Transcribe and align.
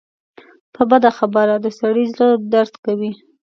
په 0.73 0.81
بده 0.89 1.09
خبره 1.17 1.55
د 1.59 1.67
سړي 1.79 2.05
زړۀ 2.13 2.29
دړد 2.51 2.73
کوي 2.85 3.11